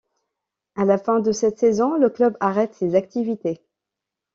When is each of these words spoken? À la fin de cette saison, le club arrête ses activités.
À 0.73 0.83
la 0.83 0.97
fin 0.97 1.19
de 1.19 1.31
cette 1.31 1.59
saison, 1.59 1.95
le 1.95 2.09
club 2.09 2.35
arrête 2.39 2.73
ses 2.73 2.95
activités. 2.95 3.61